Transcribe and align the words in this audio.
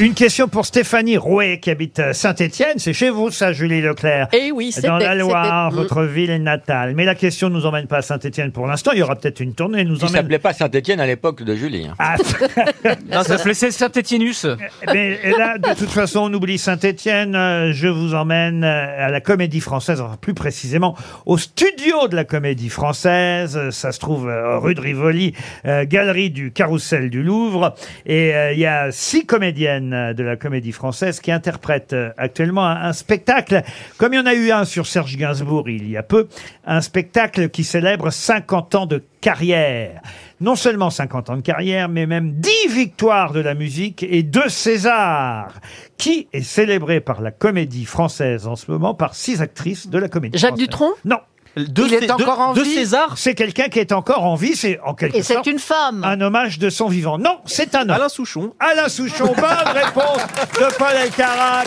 Une 0.00 0.14
question 0.14 0.48
pour 0.48 0.66
Stéphanie 0.66 1.16
Rouet 1.16 1.60
qui 1.60 1.70
habite 1.70 2.02
Saint-Étienne. 2.14 2.78
C'est 2.78 2.92
chez 2.92 3.10
vous, 3.10 3.30
ça, 3.30 3.52
Julie 3.52 3.80
Leclerc. 3.80 4.26
Eh 4.32 4.50
oui, 4.50 4.72
c'était- 4.72 4.88
Dans 4.88 4.98
la 4.98 5.14
Loire, 5.14 5.70
c'était- 5.70 5.82
votre 5.82 6.02
ville 6.02 6.34
natale. 6.42 6.94
Mais 6.96 7.04
la 7.04 7.14
question 7.14 7.48
ne 7.48 7.54
nous 7.54 7.64
emmène 7.64 7.86
pas 7.86 7.98
à 7.98 8.02
Saint-Étienne 8.02 8.50
pour 8.50 8.66
l'instant. 8.66 8.90
Il 8.92 8.98
y 8.98 9.02
aura 9.02 9.14
peut-être 9.14 9.38
une 9.38 9.54
tournée. 9.54 9.82
elle 9.82 9.86
Nous 9.86 9.94
Il 9.98 10.02
emmène. 10.06 10.16
s'appelait 10.16 10.40
pas 10.40 10.52
Saint-Etienne 10.52 10.98
à 10.98 11.06
l'époque 11.06 11.44
de 11.44 11.54
Julie. 11.54 11.86
hein. 11.86 11.94
Ah, 12.00 12.16
Non, 13.12 13.22
ça 13.22 13.38
s'appelait 13.38 13.54
Saint-Étienus. 13.54 14.46
mais 14.92 15.16
là, 15.38 15.58
de 15.58 15.78
toute 15.78 15.90
façon, 15.90 16.28
on 16.28 16.34
oublie 16.34 16.58
Saint-Étienne. 16.58 17.36
Euh, 17.36 17.72
Je 17.72 17.86
vous 17.86 18.14
emmène 18.14 18.64
euh, 18.64 19.06
à 19.06 19.10
la 19.10 19.20
Comédie 19.20 19.60
Française, 19.60 20.00
enfin 20.00 20.16
plus 20.20 20.34
précisément 20.34 20.96
au 21.24 21.38
studio 21.38 22.08
de 22.08 22.16
la 22.16 22.24
Comédie 22.24 22.68
Française. 22.68 23.56
Euh, 23.56 23.70
Ça 23.70 23.92
se 23.92 24.00
trouve 24.00 24.28
euh, 24.28 24.58
rue 24.58 24.74
de 24.74 24.80
Rivoli, 24.80 25.34
euh, 25.66 25.84
galerie 25.86 26.30
du 26.30 26.50
Carrousel 26.50 27.10
du 27.10 27.22
Louvre. 27.22 27.76
Et 28.06 28.34
euh, 28.34 28.52
il 28.52 28.58
y 28.58 28.66
a 28.66 28.90
six 28.90 29.24
comédiennes 29.24 29.83
euh, 29.92 30.14
de 30.14 30.22
la 30.22 30.36
Comédie 30.36 30.72
Française 30.72 31.20
qui 31.20 31.32
interprètent 31.32 31.92
euh, 31.92 32.10
actuellement 32.16 32.66
un, 32.66 32.88
un 32.88 32.92
spectacle, 32.92 33.62
comme 33.98 34.14
il 34.14 34.16
y 34.16 34.20
en 34.20 34.26
a 34.26 34.34
eu 34.34 34.50
un 34.50 34.64
sur 34.64 34.86
Serge 34.86 35.16
Gainsbourg 35.16 35.68
il 35.68 35.88
y 35.90 35.96
a 35.96 36.02
peu, 36.02 36.28
un 36.66 36.80
spectacle 36.80 37.48
qui 37.50 37.64
célèbre 37.64 38.10
50 38.10 38.74
ans 38.74 38.86
de 38.86 39.02
carrière. 39.20 40.00
Non 40.40 40.56
seulement 40.56 40.90
50 40.90 41.30
ans 41.30 41.36
de 41.36 41.42
carrière, 41.42 41.88
mais 41.88 42.06
même 42.06 42.32
10 42.34 42.50
victoires 42.68 43.32
de 43.32 43.40
la 43.40 43.54
musique 43.54 44.02
et 44.02 44.22
2 44.22 44.48
Césars, 44.48 45.60
qui 45.96 46.28
est 46.32 46.42
célébré 46.42 47.00
par 47.00 47.22
la 47.22 47.30
comédie 47.30 47.86
française 47.86 48.46
en 48.46 48.56
ce 48.56 48.70
moment 48.70 48.94
par 48.94 49.14
six 49.14 49.40
actrices 49.40 49.88
de 49.88 49.98
la 49.98 50.08
comédie 50.08 50.38
Jacques 50.38 50.50
française. 50.50 50.66
Dutronc? 50.66 50.90
Non, 51.04 51.18
Deux, 51.56 51.86
Il 51.86 51.94
est 51.94 52.00
Cé- 52.00 52.10
encore 52.10 52.36
deux- 52.36 52.42
en 52.42 52.52
deux 52.54 52.62
vie 52.64 52.74
Césars 52.74 53.14
c'est 53.16 53.34
quelqu'un 53.34 53.68
qui 53.68 53.78
est 53.78 53.92
encore 53.92 54.24
en 54.24 54.34
vie, 54.34 54.56
c'est 54.56 54.80
en 54.84 54.94
quelque 54.94 55.16
Et 55.16 55.22
c'est 55.22 55.34
sorte 55.34 55.46
une 55.46 55.60
femme. 55.60 56.02
un 56.04 56.20
hommage 56.20 56.58
de 56.58 56.68
son 56.68 56.88
vivant. 56.88 57.16
Non, 57.18 57.38
c'est 57.46 57.74
un 57.76 57.82
homme. 57.82 57.90
Alain 57.90 58.08
Souchon. 58.08 58.52
Alain 58.58 58.88
Souchon, 58.88 59.26
bonne 59.36 59.72
réponse 59.74 60.22
de 60.58 60.76
Paul 60.76 60.94
Elkarat. 61.00 61.62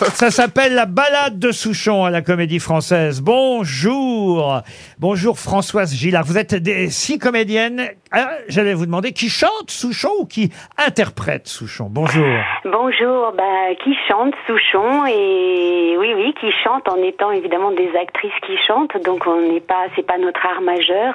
Ça 0.00 0.30
s'appelle 0.30 0.74
la 0.74 0.86
balade 0.86 1.38
de 1.38 1.52
Souchon 1.52 2.06
à 2.06 2.10
la 2.10 2.22
Comédie 2.22 2.58
Française. 2.58 3.20
Bonjour, 3.20 4.62
bonjour 4.98 5.38
Françoise 5.38 5.94
Gillard. 5.94 6.24
Vous 6.24 6.38
êtes 6.38 6.54
des 6.54 6.88
six 6.88 7.18
comédiennes. 7.18 7.82
Ah, 8.10 8.30
J'allais 8.48 8.72
vous 8.72 8.86
demander 8.86 9.12
qui 9.12 9.28
chante 9.28 9.70
Souchon 9.70 10.08
ou 10.20 10.24
qui 10.24 10.50
interprète 10.78 11.48
Souchon. 11.48 11.88
Bonjour. 11.90 12.26
Bonjour, 12.64 13.32
bah, 13.36 13.74
qui 13.84 13.94
chante 14.08 14.32
Souchon 14.46 15.04
et 15.04 15.96
oui, 15.98 16.14
oui, 16.16 16.34
qui 16.40 16.50
chante 16.64 16.88
en 16.88 16.96
étant 17.02 17.30
évidemment 17.30 17.70
des 17.70 17.90
actrices 18.00 18.32
qui 18.46 18.56
chantent. 18.66 18.96
Donc 19.04 19.26
on 19.26 19.52
n'est 19.52 19.60
pas, 19.60 19.86
c'est 19.96 20.06
pas 20.06 20.16
notre 20.16 20.44
art 20.46 20.62
majeur, 20.62 21.14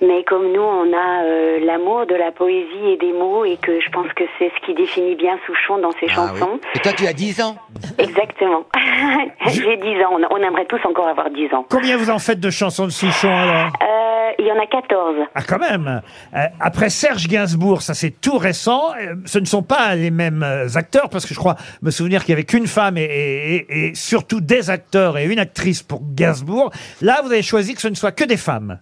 mais 0.00 0.22
comme 0.24 0.52
nous, 0.52 0.60
on 0.62 0.92
a 0.96 1.24
euh, 1.24 1.58
l'amour 1.64 2.06
de 2.06 2.14
la 2.14 2.30
poésie 2.32 2.92
et 2.92 2.96
des 2.98 3.12
mots 3.12 3.44
et 3.44 3.56
que 3.56 3.80
je 3.80 3.90
pense 3.90 4.06
que 4.14 4.24
c'est 4.38 4.50
ce 4.54 4.66
qui 4.66 4.74
définit 4.74 5.14
bien 5.16 5.38
Souchon 5.46 5.78
dans 5.78 5.92
ses 5.92 6.06
Ah 6.14 6.30
oui. 6.32 6.38
chansons. 6.40 6.60
Et 6.74 6.78
toi, 6.78 6.92
tu 6.92 7.06
as 7.06 7.12
10 7.12 7.40
ans 7.42 7.56
Exactement. 7.98 8.64
J'ai 9.46 9.76
10 9.76 9.88
ans. 10.04 10.18
On, 10.30 10.36
aimerait 10.36 10.66
tous 10.66 10.80
encore 10.86 11.08
avoir 11.08 11.30
10 11.30 11.52
ans. 11.54 11.66
Combien 11.68 11.96
vous 11.96 12.10
en 12.10 12.18
faites 12.18 12.40
de 12.40 12.50
chansons 12.50 12.86
de 12.86 12.90
Souchon 12.90 13.28
alors? 13.28 13.72
Euh, 13.82 14.30
il 14.38 14.46
y 14.46 14.52
en 14.52 14.58
a 14.62 14.66
14. 14.66 15.16
Ah 15.34 15.42
quand 15.42 15.58
même 15.58 16.00
Euh, 16.34 16.38
Après 16.60 16.90
Serge 16.90 17.26
Gainsbourg, 17.28 17.82
ça 17.82 17.94
c'est 17.94 18.20
tout 18.20 18.38
récent. 18.38 18.92
Euh, 19.00 19.14
Ce 19.26 19.38
ne 19.38 19.44
sont 19.46 19.62
pas 19.62 19.94
les 19.94 20.10
mêmes 20.10 20.44
acteurs 20.76 21.08
parce 21.10 21.26
que 21.26 21.34
je 21.34 21.38
crois 21.38 21.56
me 21.82 21.90
souvenir 21.90 22.20
qu'il 22.24 22.30
y 22.30 22.34
avait 22.34 22.44
qu'une 22.44 22.66
femme 22.66 22.96
et, 22.98 23.02
et- 23.02 23.56
et- 23.56 23.86
et 23.88 23.94
surtout 23.94 24.40
des 24.40 24.70
acteurs 24.70 25.18
et 25.18 25.24
une 25.26 25.38
actrice 25.38 25.82
pour 25.82 26.00
Gainsbourg. 26.14 26.70
Là, 27.02 27.20
vous 27.24 27.32
avez 27.32 27.42
choisi 27.42 27.74
que 27.74 27.80
ce 27.80 27.88
ne 27.88 27.94
soit 27.94 28.12
que 28.12 28.24
des 28.24 28.36
femmes. 28.36 28.78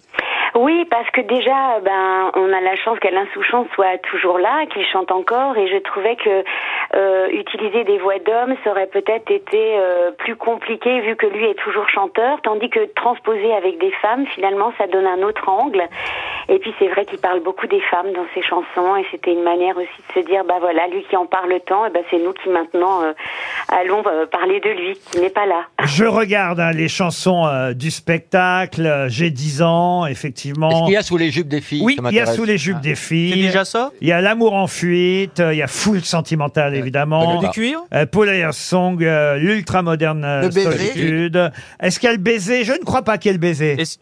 Oui, 0.56 0.86
parce 0.86 1.10
que 1.10 1.20
déjà, 1.20 1.80
ben, 1.80 2.30
on 2.34 2.50
a 2.50 2.60
la 2.62 2.76
chance 2.76 2.98
qu'Alain 3.00 3.26
Souchon 3.34 3.66
soit 3.74 3.98
toujours 3.98 4.38
là, 4.38 4.64
qu'il 4.72 4.86
chante 4.86 5.12
encore, 5.12 5.54
et 5.58 5.68
je 5.68 5.76
trouvais 5.76 6.16
que 6.16 6.44
euh, 6.94 7.28
utiliser 7.28 7.84
des 7.84 7.98
voix 7.98 8.18
d'hommes, 8.20 8.56
ça 8.64 8.70
aurait 8.70 8.86
peut-être 8.86 9.30
été 9.30 9.76
euh, 9.78 10.12
plus 10.12 10.34
compliqué 10.34 11.00
vu 11.00 11.14
que 11.14 11.26
lui 11.26 11.44
est 11.44 11.58
toujours 11.58 11.86
chanteur, 11.90 12.40
tandis 12.40 12.70
que 12.70 12.86
transposer 12.94 13.52
avec 13.52 13.76
des 13.78 13.90
femmes, 14.00 14.24
finalement, 14.28 14.72
ça 14.78 14.86
donne 14.86 15.06
un 15.06 15.20
autre 15.22 15.46
angle. 15.46 15.82
Et 16.48 16.58
puis 16.58 16.72
c'est 16.78 16.88
vrai 16.88 17.04
qu'il 17.04 17.18
parle 17.18 17.40
beaucoup 17.40 17.66
des 17.66 17.82
femmes 17.82 18.12
dans 18.12 18.26
ses 18.32 18.40
chansons, 18.40 18.96
et 18.96 19.04
c'était 19.10 19.32
une 19.32 19.42
manière 19.42 19.76
aussi 19.76 20.02
de 20.08 20.20
se 20.20 20.26
dire, 20.26 20.42
bah 20.44 20.56
voilà, 20.58 20.86
lui 20.86 21.02
qui 21.02 21.16
en 21.18 21.26
parle 21.26 21.52
tant, 21.66 21.84
et 21.84 21.90
ben 21.90 22.02
c'est 22.10 22.18
nous 22.18 22.32
qui 22.32 22.48
maintenant 22.48 23.02
euh, 23.02 23.12
allons 23.78 24.02
euh, 24.06 24.26
parler 24.26 24.60
de 24.60 24.70
lui, 24.70 24.98
qui 25.12 25.20
n'est 25.20 25.30
pas 25.30 25.46
là. 25.46 25.62
Je 25.84 26.04
regarde 26.04 26.58
hein, 26.60 26.72
les 26.72 26.88
chansons 26.88 27.46
euh, 27.46 27.72
du 27.74 27.90
spectacle. 27.90 29.06
J'ai 29.08 29.30
10 29.30 29.62
ans, 29.62 30.06
Est-ce 30.06 30.12
effectivement. 30.12 30.84
qu'il 30.84 30.94
y 30.94 30.96
a 30.96 31.02
sous 31.02 31.16
les 31.16 31.30
jupes 31.30 31.48
des 31.48 31.60
filles? 31.60 31.82
Oui, 31.84 31.94
Ça 31.96 32.02
il 32.02 32.04
y 32.04 32.18
a 32.18 32.20
m'intéresse. 32.22 32.36
sous 32.36 32.44
les 32.44 32.58
jupes 32.58 32.80
des 32.80 32.94
filles. 32.94 33.32
C'est 33.32 33.40
déjà 33.46 33.64
ça? 33.64 33.90
Il 34.00 34.08
y 34.08 34.12
a 34.12 34.20
l'amour 34.20 34.54
en 34.54 34.66
fuite, 34.66 35.40
euh, 35.40 35.52
il 35.52 35.58
y 35.58 35.62
a 35.62 35.66
Foule 35.66 36.00
sentimentale 36.00 36.74
évidemment. 36.74 37.38
Ah. 37.40 37.44
Du 37.46 37.50
cuir 37.50 37.80
Euh, 37.94 38.06
Paul 38.06 38.28
Song, 38.52 39.02
euh, 39.02 39.36
l'ultra 39.36 39.82
moderne 39.82 40.22
Le 40.42 40.48
baiser. 40.48 40.62
solitude. 40.70 41.52
Est-ce 41.80 42.00
qu'il 42.00 42.08
y 42.08 42.12
a 42.12 42.16
le 42.16 42.22
baiser? 42.22 42.64
Je 42.64 42.72
ne 42.72 42.84
crois 42.84 43.02
pas 43.02 43.18
qu'il 43.18 43.30
y 43.30 43.34
ait 43.34 43.38
le 43.38 43.40
baiser. 43.40 43.72
Est-ce- 43.80 43.98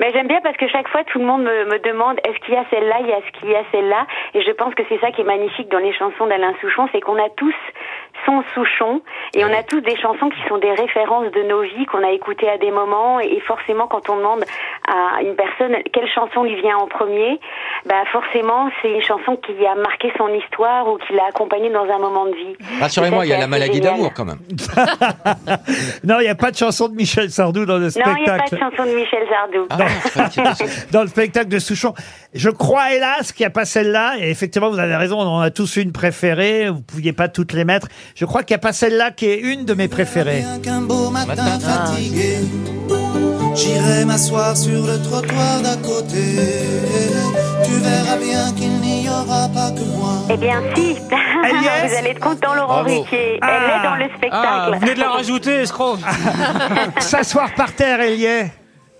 Mais 0.00 0.10
j'aime 0.12 0.26
bien 0.26 0.40
parce 0.42 0.56
que 0.56 0.66
chaque 0.68 0.88
fois, 0.88 1.02
tout 1.04 1.18
le 1.20 1.24
monde 1.24 1.42
me, 1.44 1.64
me 1.70 1.78
demande 1.78 2.18
est-ce 2.26 2.38
qu'il 2.44 2.54
y 2.54 2.56
a 2.56 2.64
celle-là, 2.68 2.96
il 3.00 3.06
y 3.08 3.12
a 3.12 3.20
ce 3.24 3.38
qu'il 3.40 3.48
y 3.50 3.54
a 3.54 3.62
celle-là? 3.70 4.06
Et 4.34 4.42
je 4.42 4.50
pense 4.50 4.74
que 4.74 4.82
c'est 4.88 4.98
ça 5.00 5.12
qui 5.12 5.20
est 5.20 5.24
magnifique 5.24 5.70
dans 5.70 5.78
les 5.78 5.94
chansons 5.94 6.26
d'Alain 6.26 6.52
Souchon, 6.60 6.88
c'est 6.92 7.00
qu'on 7.00 7.14
a 7.16 7.28
tous 7.36 7.54
Souchon 8.54 9.02
et 9.34 9.44
on 9.44 9.52
a 9.52 9.62
tous 9.62 9.80
des 9.80 9.96
chansons 9.96 10.28
qui 10.28 10.40
sont 10.48 10.58
des 10.58 10.72
références 10.72 11.30
de 11.32 11.42
nos 11.42 11.62
vies 11.62 11.86
qu'on 11.86 12.02
a 12.02 12.10
écoutées 12.10 12.48
à 12.48 12.58
des 12.58 12.70
moments. 12.70 13.20
Et 13.20 13.40
forcément, 13.40 13.86
quand 13.86 14.08
on 14.08 14.16
demande 14.16 14.44
à 14.86 15.22
une 15.22 15.34
personne 15.34 15.76
quelle 15.92 16.08
chanson 16.14 16.44
lui 16.44 16.60
vient 16.60 16.76
en 16.76 16.86
premier, 16.86 17.38
bah 17.86 18.02
forcément, 18.12 18.68
c'est 18.82 18.90
une 18.90 19.02
chanson 19.02 19.36
qui 19.36 19.52
a 19.66 19.74
marqué 19.74 20.12
son 20.18 20.28
histoire 20.28 20.86
ou 20.88 20.98
qui 20.98 21.12
l'a 21.14 21.24
accompagné 21.28 21.70
dans 21.70 21.84
un 21.84 21.98
moment 21.98 22.26
de 22.26 22.32
vie. 22.32 22.56
Rassurez-moi, 22.80 23.26
il 23.26 23.30
y 23.30 23.32
a 23.32 23.38
la 23.38 23.46
maladie 23.46 23.80
d'amour 23.80 24.12
quand 24.14 24.24
même. 24.24 24.38
Non, 26.04 26.16
il 26.20 26.24
n'y 26.24 26.28
a 26.28 26.34
pas 26.34 26.50
de 26.50 26.56
chanson 26.56 26.88
de 26.88 26.94
Michel 26.94 27.30
Sardou 27.30 27.64
dans 27.64 27.78
le 27.78 27.86
Non, 27.86 28.14
il 28.18 28.24
n'y 28.24 28.28
a 28.28 28.36
pas 28.36 28.42
de 28.42 28.46
spectacle. 28.48 28.58
chanson 28.58 28.90
de 28.90 28.94
Michel 28.96 29.26
Sardou. 29.28 29.66
Ah, 29.70 30.84
Dans 30.92 31.02
le 31.02 31.08
spectacle 31.08 31.48
de 31.48 31.58
Souchon. 31.58 31.94
Je 32.34 32.50
crois, 32.50 32.92
hélas, 32.92 33.32
qu'il 33.32 33.44
n'y 33.44 33.48
a 33.48 33.50
pas 33.50 33.64
celle-là. 33.64 34.14
Et 34.18 34.30
effectivement, 34.30 34.70
vous 34.70 34.78
avez 34.78 34.96
raison, 34.96 35.18
on 35.18 35.26
en 35.26 35.40
a 35.40 35.50
tous 35.50 35.76
une 35.76 35.92
préférée. 35.92 36.68
Vous 36.68 36.78
ne 36.78 36.82
pouviez 36.82 37.12
pas 37.12 37.28
toutes 37.28 37.52
les 37.52 37.64
mettre. 37.64 37.88
Je 38.14 38.24
crois 38.24 38.42
qu'il 38.42 38.54
n'y 38.54 38.60
a 38.60 38.62
pas 38.62 38.72
celle-là 38.72 39.10
qui 39.12 39.26
est 39.26 39.38
une 39.38 39.64
de 39.64 39.74
mes 39.74 39.88
préférées. 39.88 40.40
Bien 40.42 40.60
qu'un 40.60 40.80
beau 40.82 41.10
matin 41.10 41.58
fatigué, 41.60 42.38
j'irai 43.54 44.04
m'asseoir 44.04 44.56
sur 44.56 44.86
le 44.86 45.00
trottoir 45.02 45.60
d'à 45.62 45.76
côté. 45.76 46.24
Tu 47.64 47.72
verras 47.72 48.16
bien 48.16 48.52
qu'il 48.56 48.72
n'y 48.80 49.08
aura 49.08 49.48
pas 49.48 49.70
que 49.70 49.84
moi. 49.96 50.14
Eh 50.30 50.36
bien, 50.36 50.60
si. 50.74 50.96
Elle 51.44 51.62
y 51.62 51.66
est 51.66 51.88
Vous 51.88 51.94
allez 51.98 52.10
être 52.10 52.20
content, 52.20 52.54
Laurent 52.54 52.82
Bravo. 52.82 53.02
Ruquier. 53.02 53.38
Ah. 53.42 53.48
Elle 53.50 53.70
est 53.70 53.82
dans 53.82 53.96
le 53.96 54.04
Ah, 54.04 54.16
spectacle. 54.16 54.72
vous 54.74 54.80
venez 54.80 54.94
de 54.94 55.00
la 55.00 55.10
rajouter, 55.10 55.54
escroc. 55.62 55.98
S'asseoir 57.00 57.54
par 57.54 57.72
terre, 57.72 58.00
elle 58.00 58.14
y 58.18 58.24
est. 58.24 58.50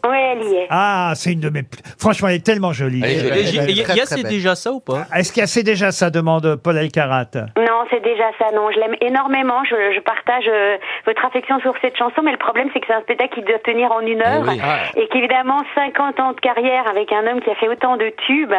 Oui, 0.06 0.16
elle 0.16 0.42
y 0.42 0.54
est. 0.56 0.66
Ah, 0.70 1.12
c'est 1.15 1.32
une 1.32 1.41
de 1.41 1.50
mes. 1.50 1.62
Franchement, 1.98 2.28
elle 2.28 2.37
est 2.37 2.44
tellement 2.47 2.72
jolie. 2.72 3.00
Elle 3.04 3.10
est 3.10 3.44
jolie. 3.47 3.70
Et 3.70 3.72
y 3.75 3.81
a, 3.81 3.84
très, 3.84 3.92
il 3.94 3.97
y 3.98 4.00
a 4.00 4.04
très 4.06 4.16
c'est 4.16 4.22
déjà 4.25 4.54
ça 4.54 4.72
ou 4.72 4.81
pas? 4.81 5.06
Est-ce 5.15 5.32
qu'il 5.32 5.41
y 5.41 5.44
a 5.44 5.47
c'est 5.47 5.62
déjà 5.62 5.92
ça 5.92 6.10
demande 6.10 6.56
Paul 6.56 6.76
Elkarat. 6.76 7.31
Non, 7.56 7.84
c'est 7.91 8.03
déjà 8.03 8.25
ça. 8.38 8.47
Non, 8.54 8.70
je 8.75 8.78
l'aime 8.81 8.97
énormément. 9.00 9.62
Je, 9.65 9.94
je 9.94 10.00
partage 10.00 10.44
euh, 10.48 10.76
votre 11.06 11.25
affection 11.25 11.59
sur 11.60 11.75
cette 11.81 11.97
chanson, 11.97 12.22
mais 12.22 12.32
le 12.32 12.38
problème, 12.38 12.69
c'est 12.72 12.81
que 12.81 12.87
c'est 12.87 12.94
un 12.94 13.00
spectacle 13.03 13.34
qui 13.34 13.42
doit 13.42 13.59
tenir 13.60 13.92
en 13.92 14.00
une 14.00 14.20
heure. 14.22 14.42
oui. 14.47 14.60
Ah. 14.62 14.78
Et 14.97 15.09
qu'évidemment, 15.09 15.62
50 15.75 16.21
ans 16.21 16.32
de 16.32 16.41
carrière 16.41 16.86
avec 16.88 17.12
un 17.12 17.26
homme 17.26 17.41
qui 17.41 17.50
a 17.50 17.54
fait 17.54 17.69
autant 17.69 17.97
de 17.97 18.12
tubes, 18.26 18.53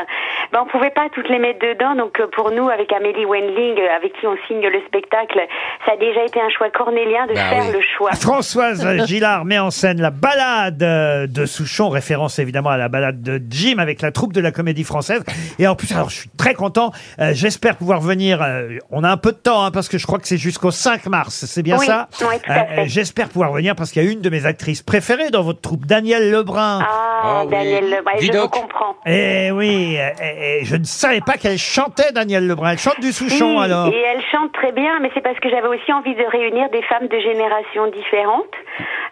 ben, 0.52 0.60
on 0.62 0.66
pouvait 0.66 0.90
pas 0.92 1.08
toutes 1.14 1.30
les 1.30 1.40
mettre 1.40 1.60
dedans. 1.60 1.96
Donc, 1.96 2.20
euh, 2.20 2.28
pour 2.36 2.52
nous, 2.52 2.70
avec 2.70 2.92
Amélie 2.94 3.26
Wendling, 3.26 3.80
euh, 3.80 3.96
avec 3.96 4.14
qui 4.20 4.26
on 4.28 4.36
signe 4.48 4.62
le 4.66 4.80
spectacle, 4.88 5.40
ça 5.86 5.94
a 5.94 5.98
déjà 5.98 6.24
été 6.26 6.40
un 6.42 6.50
choix 6.50 6.70
cornélien 6.70 7.26
de 7.28 7.34
Bah 7.34 7.42
faire 7.50 7.64
oui. 7.68 7.74
le 7.74 7.82
choix. 7.98 8.12
Françoise 8.14 9.06
Gillard 9.08 9.46
met 9.46 9.60
en 9.60 9.72
scène 9.72 10.02
la 10.02 10.12
balade 10.12 10.82
euh, 10.84 11.28
de 11.36 11.46
Souchon, 11.46 11.90
référence 11.90 12.40
évidemment 12.40 12.70
à 12.70 12.78
la 12.78 12.88
balade 12.88 13.22
de 13.22 13.42
Jim 13.50 13.76
avec 13.80 14.02
la 14.02 14.12
troupe 14.12 14.32
de 14.34 14.40
la 14.42 14.52
comédie 14.52 14.84
française. 14.86 15.24
Et 15.60 15.68
en 15.68 15.76
plus, 15.76 15.92
alors 15.92 16.10
je 16.10 16.16
suis 16.16 16.30
très 16.38 16.54
content, 16.54 16.92
euh, 17.20 17.32
j'espère 17.34 17.76
pouvoir 17.76 18.00
venir, 18.00 18.42
euh, 18.42 18.78
on 18.90 19.04
a 19.04 19.10
un 19.10 19.18
peu 19.18 19.32
de 19.32 19.38
temps 19.38 19.64
hein, 19.64 19.72
parce 19.72 19.90
que 19.90 19.98
je 19.98 20.08
crois 20.08 20.20
que 20.20 20.28
c'est 20.28 20.38
jusqu'au 20.38 20.72
5 20.72 21.06
mars, 21.08 21.46
c'est 21.46 21.62
bien 21.64 21.78
Oui, 21.78 21.86
ça 21.86 22.08
oui, 22.22 22.38
tout 22.44 22.52
à 22.52 22.66
fait. 22.66 22.88
J'espère 22.88 23.28
pouvoir 23.28 23.52
venir 23.52 23.76
parce 23.76 23.92
qu'il 23.92 24.04
y 24.04 24.08
a 24.08 24.12
une 24.12 24.22
de 24.22 24.30
mes 24.30 24.46
actrices 24.46 24.82
préférées 24.82 25.30
dans 25.30 25.44
votre 25.44 25.60
troupe, 25.62 25.86
Danielle 25.86 26.32
Lebrun. 26.32 26.80
Ah, 26.82 27.22
Ah 27.24 27.44
oui. 27.46 27.52
Daniel 27.52 27.90
Lebrun, 27.90 28.14
je 28.22 28.32
vous 28.32 28.48
comprends. 28.50 28.96
Eh 29.06 29.52
oui, 29.52 29.98
eh, 30.00 30.60
eh, 30.62 30.66
je 30.66 30.76
ne 30.78 30.86
savais 30.86 31.22
pas 31.22 31.34
qu'elle 31.34 31.58
chantait 31.58 32.12
Danielle 32.14 32.48
Lebrun. 32.48 32.72
Elle 32.72 32.80
chante 32.80 33.02
du 33.02 33.12
Souchon 33.12 33.58
Oui, 33.58 33.64
alors. 33.66 33.88
Et 33.88 33.98
elle 34.00 34.22
chante 34.32 34.52
très 34.54 34.72
bien, 34.72 35.00
mais 35.02 35.12
c'est 35.14 35.22
parce 35.22 35.40
que 35.40 35.50
j'avais 35.50 35.68
aussi 35.68 35.92
envie 35.92 36.16
de 36.16 36.24
réunir 36.32 36.70
des 36.72 36.82
femmes 36.84 37.08
de 37.08 37.20
générations 37.20 37.88
différentes 37.92 38.54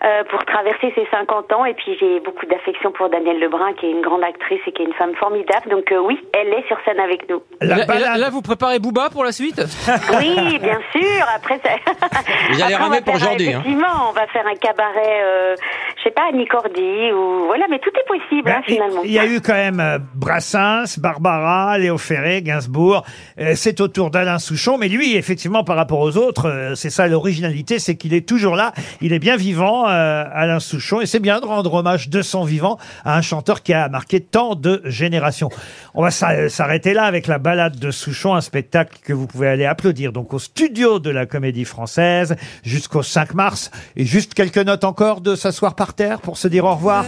euh, 0.03 0.23
pour 0.29 0.43
traverser 0.45 0.91
ces 0.95 1.07
50 1.11 1.51
ans. 1.53 1.65
Et 1.65 1.73
puis 1.73 1.97
j'ai 1.99 2.19
beaucoup 2.19 2.45
d'affection 2.45 2.91
pour 2.91 3.09
Danielle 3.09 3.39
Lebrun, 3.39 3.73
qui 3.73 3.87
est 3.87 3.91
une 3.91 4.01
grande 4.01 4.23
actrice 4.23 4.61
et 4.67 4.71
qui 4.71 4.81
est 4.81 4.85
une 4.85 4.93
femme 4.93 5.15
formidable. 5.15 5.69
Donc 5.69 5.91
euh, 5.91 5.99
oui, 5.99 6.19
elle 6.33 6.53
est 6.53 6.67
sur 6.67 6.77
scène 6.85 6.99
avec 6.99 7.29
nous. 7.29 7.41
La 7.61 7.85
là, 8.17 8.29
vous 8.29 8.41
préparez 8.41 8.79
Booba 8.79 9.09
pour 9.09 9.23
la 9.23 9.31
suite 9.31 9.61
Oui, 10.19 10.59
bien 10.59 10.79
sûr. 10.91 11.25
Après, 11.35 11.59
ça... 11.63 11.71
Vous 12.51 12.61
allez 12.61 12.73
Après, 12.73 12.85
on 12.85 12.89
ramer 12.89 13.01
pour 13.01 13.17
Jordi, 13.17 13.47
hein. 13.47 13.61
Effectivement, 13.61 14.09
on 14.09 14.13
va 14.13 14.27
faire 14.27 14.45
un 14.45 14.55
cabaret, 14.55 15.23
euh, 15.23 15.55
je 15.97 16.03
sais 16.03 16.11
pas, 16.11 16.23
à 16.29 16.31
Nicordi 16.31 17.11
ou 17.11 17.45
voilà, 17.45 17.65
mais 17.69 17.79
tout 17.79 17.89
est 17.89 18.07
possible 18.07 18.43
Ben, 18.43 18.57
hein, 18.57 18.61
finalement. 18.65 19.01
Il 19.03 19.11
y 19.11 19.19
a 19.19 19.25
eu 19.25 19.41
quand 19.41 19.53
même 19.53 19.79
euh, 19.79 19.97
Brassens, 20.15 20.99
Barbara, 20.99 21.77
Léo 21.77 21.97
Ferré, 21.97 22.41
Gainsbourg. 22.41 23.03
Euh, 23.39 23.53
c'est 23.55 23.81
au 23.81 23.87
tour 23.87 24.09
d'Alain 24.09 24.39
Souchon, 24.39 24.77
mais 24.77 24.87
lui, 24.87 25.15
effectivement, 25.15 25.63
par 25.63 25.75
rapport 25.75 25.99
aux 25.99 26.17
autres, 26.17 26.73
c'est 26.75 26.89
ça 26.89 27.07
l'originalité, 27.07 27.79
c'est 27.79 27.95
qu'il 27.95 28.13
est 28.13 28.27
toujours 28.27 28.55
là. 28.55 28.73
Il 29.01 29.13
est 29.13 29.19
bien 29.19 29.35
vivant, 29.35 29.87
euh, 29.93 30.25
Alain 30.33 30.59
Souchon, 30.59 31.01
et 31.01 31.05
c'est 31.05 31.19
bien 31.19 31.39
de 31.39 31.45
rendre 31.45 31.73
hommage 31.73 32.09
de 32.09 32.21
son 32.21 32.43
vivant 32.43 32.77
à 33.05 33.17
un 33.17 33.21
chanteur 33.21 33.63
qui 33.63 33.73
a 33.73 33.87
marqué 33.89 34.19
tant 34.19 34.55
de 34.55 34.81
générations. 34.85 35.49
On 35.93 36.01
va 36.01 36.11
s'arrêter 36.11 36.93
là 36.93 37.03
avec 37.03 37.27
la 37.27 37.37
balade 37.37 37.77
de 37.77 37.91
Souchon, 37.91 38.33
un 38.33 38.41
spectacle 38.41 38.97
que 39.03 39.13
vous 39.13 39.27
pouvez 39.27 39.47
aller 39.47 39.65
applaudir 39.65 40.11
donc 40.11 40.33
au 40.33 40.39
studio 40.39 40.99
de 40.99 41.09
la 41.09 41.25
Comédie 41.25 41.65
Française 41.65 42.35
jusqu'au 42.63 43.03
5 43.03 43.33
mars. 43.33 43.71
Et 43.95 44.05
juste 44.05 44.33
quelques 44.33 44.57
notes 44.57 44.83
encore 44.83 45.21
de 45.21 45.35
s'asseoir 45.35 45.75
par 45.75 45.93
terre 45.93 46.21
pour 46.21 46.37
se 46.37 46.47
dire 46.47 46.65
au 46.65 46.75
revoir. 46.75 47.05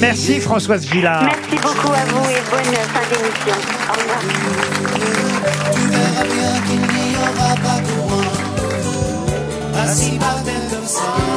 Merci 0.00 0.40
Françoise 0.40 0.88
Gillard. 0.90 1.24
Merci 1.24 1.56
beaucoup 1.62 1.92
à 1.92 2.04
vous 2.06 2.28
et 2.30 2.40
bonne 2.50 2.74
fin 2.74 3.02
d'émission. 3.08 3.54
Au 3.88 3.92
revoir. 3.94 4.18
See 9.94 10.12
He 10.12 10.18
bought 10.18 10.44
them 10.44 10.68
themselves. 10.70 11.27